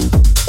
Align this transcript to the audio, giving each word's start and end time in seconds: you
you 0.00 0.41